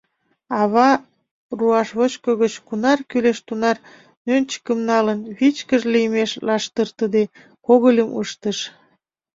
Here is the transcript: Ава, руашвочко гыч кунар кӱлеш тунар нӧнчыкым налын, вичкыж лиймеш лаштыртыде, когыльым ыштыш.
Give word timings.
Ава, 0.61 0.89
руашвочко 1.57 2.29
гыч 2.41 2.53
кунар 2.67 2.99
кӱлеш 3.09 3.39
тунар 3.47 3.77
нӧнчыкым 4.25 4.79
налын, 4.89 5.19
вичкыж 5.37 5.81
лиймеш 5.93 6.31
лаштыртыде, 6.47 7.23
когыльым 7.65 8.09
ыштыш. 8.21 8.57